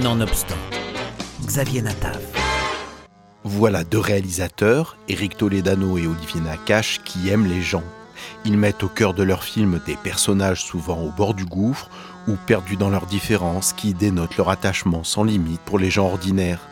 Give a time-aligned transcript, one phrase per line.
[0.00, 0.56] Nonobstant,
[1.44, 2.18] Xavier Natav.
[3.44, 7.82] Voilà deux réalisateurs, Eric Toledano et Olivier Nakache, qui aiment les gens.
[8.46, 11.90] Ils mettent au cœur de leurs films des personnages souvent au bord du gouffre
[12.26, 16.66] ou perdus dans leurs différences qui dénotent leur attachement sans limite pour les gens ordinaires.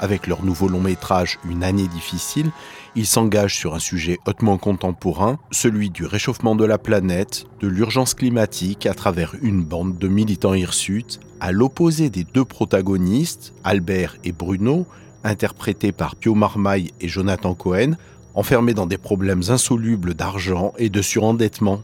[0.00, 2.50] Avec leur nouveau long métrage Une année difficile,
[2.96, 8.14] ils s'engagent sur un sujet hautement contemporain, celui du réchauffement de la planète, de l'urgence
[8.14, 14.32] climatique à travers une bande de militants hirsutes, à l'opposé des deux protagonistes, Albert et
[14.32, 14.86] Bruno,
[15.22, 17.96] interprétés par Pio Marmaille et Jonathan Cohen,
[18.34, 21.82] enfermés dans des problèmes insolubles d'argent et de surendettement.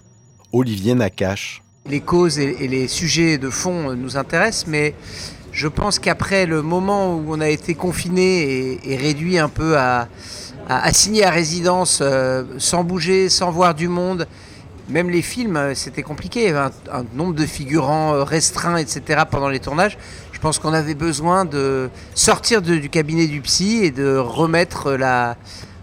[0.53, 1.63] Olivier Nakache.
[1.87, 4.95] Les causes et les sujets de fond nous intéressent, mais
[5.53, 10.09] je pense qu'après le moment où on a été confiné et, réduit un peu à,
[10.69, 14.29] assigner à résidence euh, sans bouger, sans voir du monde,
[14.89, 16.43] même les films, euh, c'était compliqué.
[16.43, 19.23] Il y avait un, nombre de figurants euh, restreint, etc.
[19.29, 19.99] pendant les tournages.
[20.33, 25.37] Je pense qu'on avait besoin de sortir du cabinet du psy et de remettre la,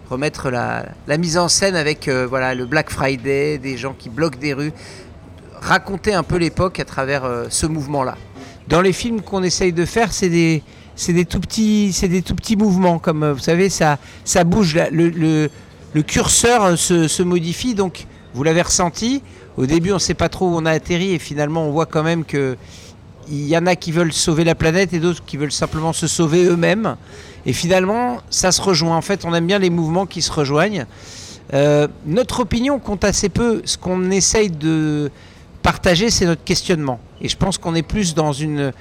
[0.10, 0.86] remettre la,
[1.18, 4.74] mise en scène avec voilà, le Black Friday, des gens qui bloquent des rues,
[5.62, 8.16] raconter un peu l'époque à travers ce mouvement-là.
[8.68, 10.62] Dans les films qu'on essaye de faire, c'est des,
[10.96, 14.78] c'est des tout petits, c'est des tout petits mouvements, comme vous savez, ça, ça bouge,
[14.92, 15.10] le,
[15.94, 19.24] le, curseur se, se, modifie, donc vous l'avez ressenti.
[19.56, 21.86] Au début, on ne sait pas trop où on a atterri, et finalement, on voit
[21.86, 22.58] quand même que
[23.30, 26.08] il y en a qui veulent sauver la planète et d'autres qui veulent simplement se
[26.08, 26.96] sauver eux-mêmes.
[27.46, 28.96] Et finalement, ça se rejoint.
[28.96, 30.86] En fait, on aime bien les mouvements qui se rejoignent.
[31.54, 33.62] Euh, notre opinion compte assez peu.
[33.66, 35.12] Ce qu'on essaye de
[35.68, 36.98] partager, c'est notre questionnement.
[37.20, 38.72] Et je pense qu'on est plus dans une,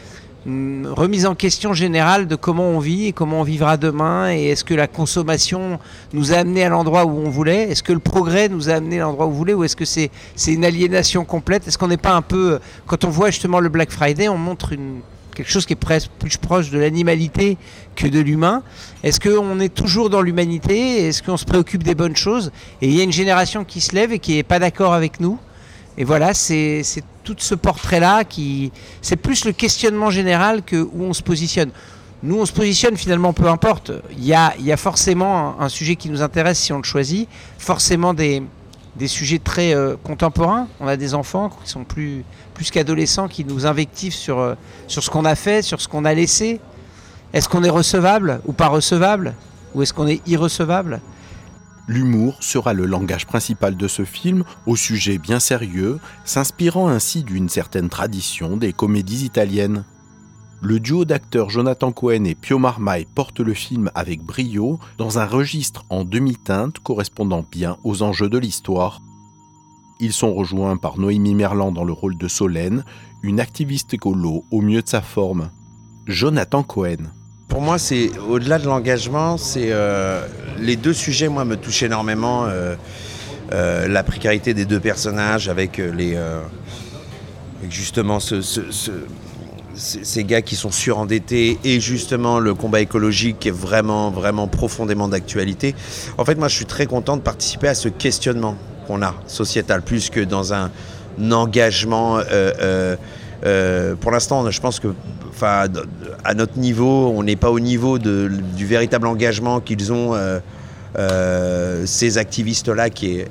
[0.47, 4.33] remise en question générale de comment on vit et comment on vivra demain.
[4.33, 5.81] Et est-ce que la consommation
[6.13, 7.65] nous a amené à l'endroit où on voulait?
[7.69, 9.85] Est-ce que le progrès nous a amené à l'endroit où on voulait Ou est-ce que
[9.85, 10.11] c'est
[10.47, 11.67] une aliénation complète?
[11.67, 12.61] Est-ce qu'on n'est pas un peu...
[12.87, 14.75] Quand on voit justement le Black Friday, on montre
[15.35, 17.59] quelque chose qui est presque plus proche de l'animalité
[17.97, 18.63] que de l'humain.
[19.03, 21.09] Est-ce qu'on est toujours dans l'humanité?
[21.09, 22.53] Est-ce qu'on se préoccupe des bonnes choses?
[22.81, 25.19] Et il y a une génération qui se lève et qui n'est pas d'accord avec
[25.19, 25.37] nous
[25.99, 26.83] et voilà, c'est
[27.25, 28.71] tout ce portrait-là qui.
[29.01, 31.71] C'est plus le questionnement général que où on se positionne.
[32.23, 33.93] Nous, on se positionne finalement, peu importe.
[34.17, 38.43] Il y a, forcément un, sujet qui nous intéresse si on le choisit, forcément des,
[39.07, 40.67] sujets très euh, contemporains.
[40.81, 42.25] On a des enfants qui sont plus,
[42.73, 44.55] qu'adolescents qui nous invectivent sur, euh,
[44.89, 46.61] sur ce qu'on a fait, sur ce qu'on a laissé.
[47.33, 49.35] Est-ce qu'on est recevable ou pas recevable?
[49.75, 51.01] Ou est-ce qu'on est irrecevable?
[51.89, 57.49] L'humour sera le langage principal de ce film, au sujet bien sérieux, s'inspirant ainsi d'une
[57.49, 59.85] certaine tradition des comédies italiennes.
[60.63, 65.27] Le duo d'acteurs Jonathan Cohen et Pio Marmaille porte le film avec brio dans un
[65.27, 69.01] registre en demi-teinte correspondant bien aux enjeux de l'histoire.
[70.01, 72.85] Ils sont rejoints par Noémie Merlan dans le rôle de Solène,
[73.23, 75.51] une activiste écolo au mieux de sa forme.
[76.07, 77.11] Jonathan Cohen.
[77.57, 80.21] Pour moi, c'est au-delà de l'engagement, c'est euh,
[80.59, 82.45] les deux sujets, moi, me touchent énormément.
[82.45, 82.75] Euh,
[83.51, 86.19] euh, la précarité des deux personnages avec les
[87.71, 94.49] justement ces gars qui sont surendettés et justement le combat écologique qui est vraiment vraiment
[94.49, 95.75] profondément d'actualité.
[96.19, 98.57] En fait, moi, je suis très content de participer à ce questionnement
[98.87, 100.71] qu'on a sociétal plus que dans un
[101.33, 102.21] engagement.
[103.43, 104.89] Pour l'instant, je pense que
[106.25, 110.39] à notre niveau, on n'est pas au niveau du véritable engagement qu'ils ont euh,
[110.99, 113.29] euh, ces activistes-là qui est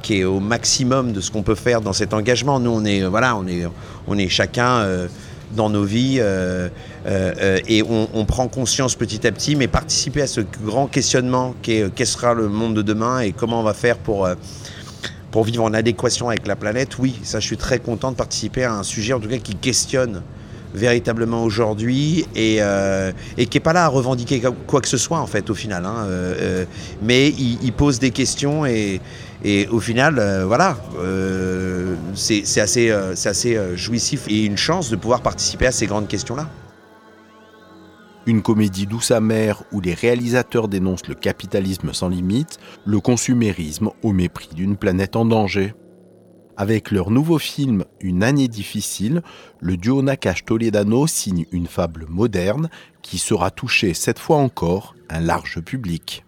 [0.00, 2.60] qui est au maximum de ce qu'on peut faire dans cet engagement.
[2.60, 3.64] Nous, on est voilà, on est
[4.06, 5.08] on est chacun euh,
[5.56, 10.86] dans nos vies et on, prend conscience petit à petit, mais participer à ce grand
[10.86, 14.28] questionnement qu'est quel sera le monde de demain et comment on va faire pour
[15.38, 16.98] pour vivre en adéquation avec la planète.
[16.98, 19.54] Oui, ça, je suis très content de participer à un sujet en tout cas qui
[19.54, 20.24] questionne
[20.74, 25.28] véritablement aujourd'hui et, euh, qui n'est pas là à revendiquer quoi que ce soit en
[25.28, 25.86] fait au final.
[25.86, 26.64] Hein, euh, euh,
[27.02, 29.00] mais il, pose des questions et,
[29.70, 30.76] au final, voilà,
[32.16, 36.48] c'est assez jouissif et une chance de pouvoir participer à ces grandes questions-là.
[38.28, 44.12] Une comédie douce amère où les réalisateurs dénoncent le capitalisme sans limite, le consumérisme au
[44.12, 45.72] mépris d'une planète en danger.
[46.58, 49.22] Avec leur nouveau film Une année difficile,
[49.60, 52.68] le duo Nakash Toledano signe une fable moderne
[53.00, 56.26] qui sera touchée cette fois encore un large public.